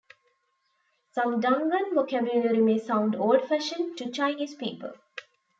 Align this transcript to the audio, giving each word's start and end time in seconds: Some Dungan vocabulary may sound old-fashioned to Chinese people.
Some 1.11 1.39
Dungan 1.41 1.93
vocabulary 1.93 2.59
may 2.59 2.79
sound 2.79 3.15
old-fashioned 3.15 3.97
to 3.99 4.09
Chinese 4.09 4.55
people. 4.55 4.93